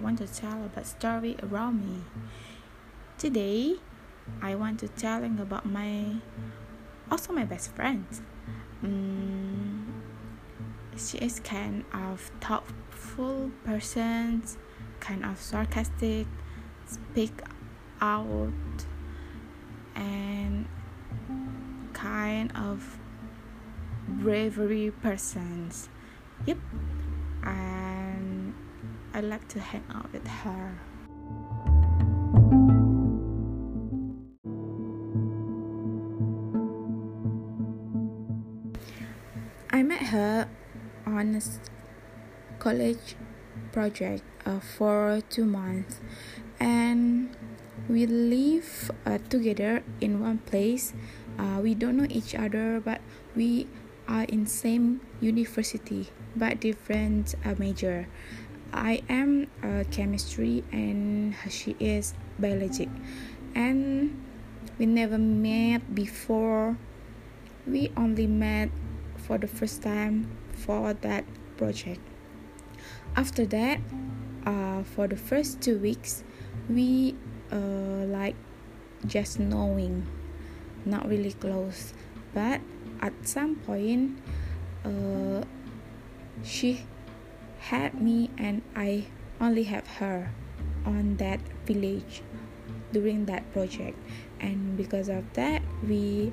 [0.00, 2.02] want to tell about story around me.
[3.18, 3.76] Today,
[4.40, 6.16] I want to telling about my
[7.10, 8.06] also my best friend.
[8.82, 10.02] Um,
[10.96, 14.42] she is kind of thoughtful person,
[15.00, 16.26] kind of sarcastic,
[16.86, 17.42] speak
[18.00, 18.86] out,
[19.94, 20.66] and
[21.92, 22.98] kind of
[24.08, 25.88] bravery persons.
[26.46, 26.58] Yep,
[27.42, 27.89] and
[29.20, 30.80] I like to hang out with her.
[39.70, 40.48] I met her
[41.04, 41.42] on a
[42.58, 43.16] college
[43.72, 46.00] project uh, for two months,
[46.58, 47.36] and
[47.90, 50.94] we live uh, together in one place.
[51.38, 53.02] Uh, we don't know each other, but
[53.36, 53.68] we
[54.08, 58.08] are in same university but different uh, major.
[58.72, 62.88] I am uh, chemistry and she is biology,
[63.54, 64.22] and
[64.78, 66.76] we never met before.
[67.66, 68.70] We only met
[69.16, 71.24] for the first time for that
[71.56, 72.00] project.
[73.16, 73.80] After that,
[74.46, 76.24] uh, for the first two weeks,
[76.68, 77.14] we
[77.52, 78.36] uh, like
[79.06, 80.06] just knowing,
[80.84, 81.92] not really close,
[82.32, 82.60] but
[83.00, 84.18] at some point,
[84.84, 85.42] uh,
[86.42, 86.86] she
[87.70, 89.06] had me and I
[89.40, 90.32] only have her
[90.84, 92.20] on that village
[92.90, 93.96] during that project.
[94.40, 96.32] And because of that we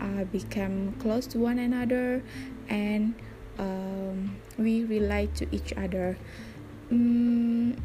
[0.00, 2.22] uh, become close to one another
[2.68, 3.14] and
[3.58, 6.16] um, we relate to each other.
[6.92, 7.76] Um,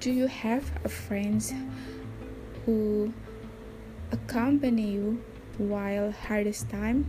[0.00, 1.52] do you have a friends
[2.64, 3.12] who
[4.12, 5.22] accompany you
[5.58, 7.04] while hardest time?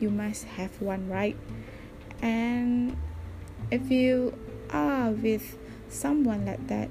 [0.00, 1.36] You must have one right
[2.24, 2.96] and
[3.70, 4.32] if you
[4.70, 5.58] are with
[5.88, 6.88] someone like that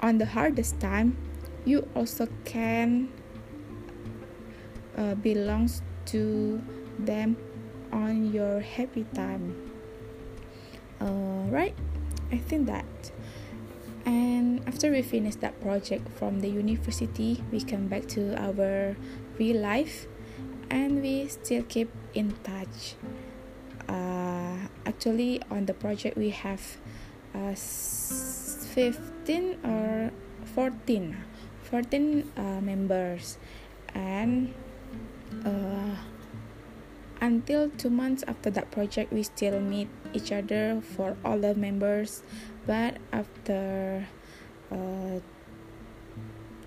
[0.00, 1.16] on the hardest time
[1.64, 3.10] you also can
[4.96, 6.62] uh, belongs to
[6.98, 7.36] them
[7.92, 9.54] on your happy time.
[11.00, 11.74] Uh, right
[12.32, 13.12] i think that.
[14.04, 18.96] And after we finish that project from the university we come back to our
[19.38, 20.06] real life
[20.70, 22.96] and we still keep in touch
[24.86, 26.78] actually on the project we have
[27.34, 30.12] uh, 15 or
[30.54, 31.16] 14
[31.68, 33.36] 14 uh, members.
[33.94, 34.54] And
[35.44, 35.96] uh,
[37.20, 42.22] until two months after that project we still meet each other for all the members.
[42.66, 44.06] But after
[44.72, 45.20] uh,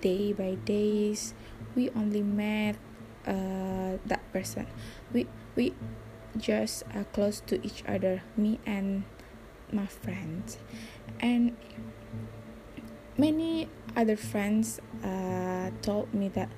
[0.00, 1.34] day by days
[1.74, 2.76] we only met
[3.26, 4.66] uh, that person.
[5.12, 5.26] We
[5.56, 5.74] we
[6.36, 9.04] just uh, close to each other me and
[9.72, 10.58] my friends.
[11.20, 11.56] And
[13.16, 16.48] many other friends uh, told me that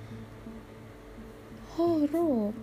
[1.79, 2.55] oh Ro,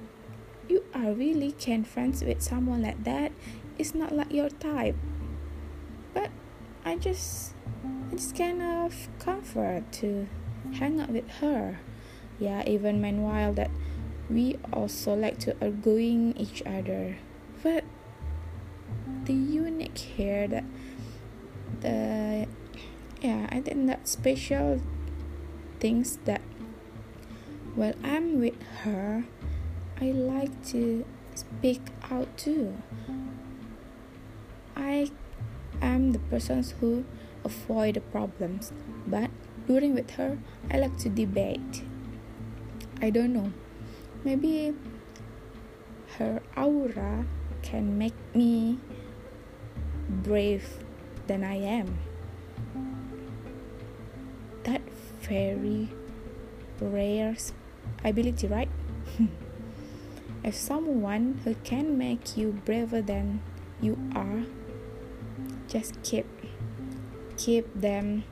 [0.69, 3.31] you are really can friends with someone like that.
[3.78, 4.95] It's not like your type.
[6.13, 6.29] But
[6.83, 7.53] i just
[8.11, 10.28] it's kind of comfort to
[10.73, 11.79] hang out with her.
[12.39, 13.69] Yeah even meanwhile that
[14.30, 17.18] we also like to outgoing each other.
[17.64, 17.84] But
[19.26, 20.64] the unique here that
[21.82, 22.48] the
[23.22, 24.82] yeah i think that special
[25.80, 26.42] things that
[27.76, 29.24] while i'm with her
[30.00, 31.06] i like to
[31.36, 32.76] speak out too.
[34.76, 35.12] I
[35.82, 37.06] am the person who
[37.46, 38.74] avoid the problems
[39.08, 39.30] but
[39.68, 40.40] during with her
[40.70, 41.84] i like to debate.
[43.02, 43.53] I don't know
[44.24, 44.74] maybe
[46.18, 47.26] her aura
[47.62, 48.78] can make me
[50.09, 50.84] brave
[51.28, 51.98] than I am.
[54.64, 54.82] That
[55.22, 55.90] very
[56.80, 57.36] rare
[58.04, 58.70] ability, right?
[60.44, 63.41] if someone who can make you braver than
[63.79, 64.44] you are,
[65.67, 66.28] just keep
[67.38, 68.24] keep them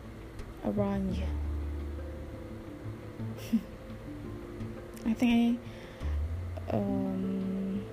[0.65, 1.25] around you.
[5.05, 5.78] I think I
[6.71, 7.85] um,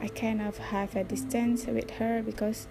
[0.00, 2.66] I kind of have a distance with her because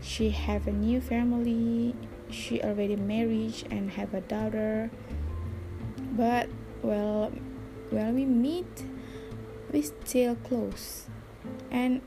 [0.00, 1.94] she have a new family
[2.30, 4.90] she already married and have a daughter.
[6.12, 6.48] But
[6.82, 7.32] well
[7.90, 8.84] when we meet
[9.72, 11.08] we still close.
[11.70, 12.00] And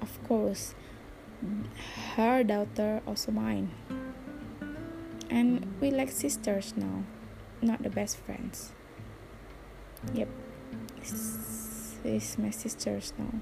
[0.00, 0.74] of course
[2.16, 3.70] her daughter also mine.
[5.30, 7.04] And we like sisters now
[7.62, 8.72] not the best friends.
[10.12, 10.28] Yep
[12.04, 13.40] is my sister's now.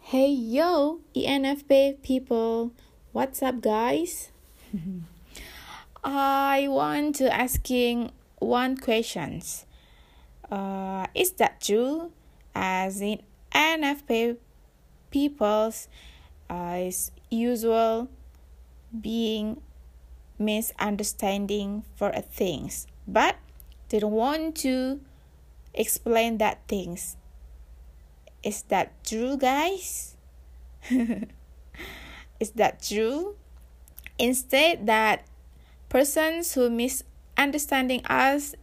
[0.00, 2.72] Hey yo, ENFP people,
[3.12, 4.30] what's up, guys?
[6.04, 9.66] I want to asking one questions.
[10.50, 12.12] Uh, is that true?
[12.54, 13.20] As in
[13.52, 14.36] ENFP
[15.10, 15.88] people's
[16.48, 18.08] uh, is usual
[18.98, 19.60] being
[20.38, 23.36] misunderstanding for a things, but
[23.88, 25.00] they don't want to
[25.74, 27.16] explain that things.
[28.42, 30.16] Is that true, guys?
[32.40, 33.36] is that true?
[34.18, 35.26] Instead, that
[35.88, 38.54] persons who misunderstanding us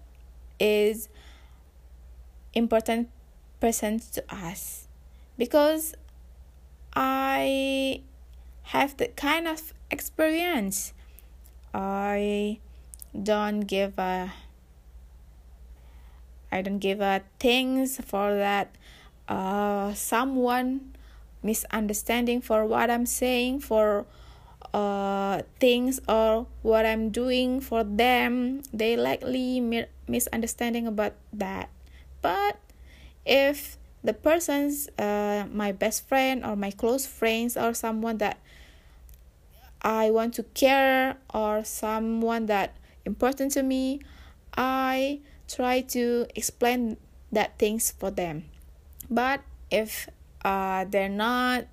[0.59, 1.09] is
[2.53, 3.09] important
[3.59, 4.87] persons to us
[5.37, 5.95] because
[6.95, 8.01] I
[8.63, 10.93] have that kind of experience.
[11.75, 12.59] I
[13.11, 14.31] don't give a
[16.49, 18.71] I don't give a things for that
[19.27, 20.95] uh someone
[21.43, 24.05] misunderstanding for what I'm saying for
[24.73, 28.63] uh things or what I'm doing for them.
[28.71, 31.67] They likely mi- misunderstanding about that.
[32.21, 32.55] But
[33.25, 38.37] if the person's uh, my best friend or my close friends or someone that
[39.85, 44.01] I want to care or someone that important to me,
[44.57, 46.97] I try to explain
[47.31, 48.45] that things for them.
[49.11, 50.09] But if
[50.43, 51.67] uh, they're not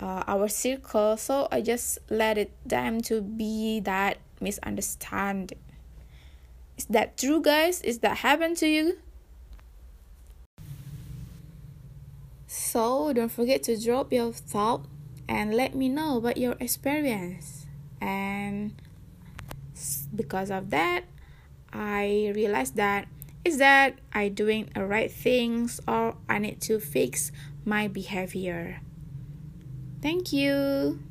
[0.00, 5.60] uh, our circle, so I just let it them to be that misunderstanding.
[6.76, 7.80] Is that true, guys?
[7.82, 8.98] Is that happen to you?
[12.48, 14.84] So don't forget to drop your thought
[15.28, 17.66] and let me know about your experience.
[18.00, 18.74] And
[20.14, 21.04] because of that,
[21.72, 23.08] I realized that
[23.44, 27.30] is that I doing the right things or I need to fix
[27.64, 28.80] my behavior.
[30.02, 31.06] Thank you.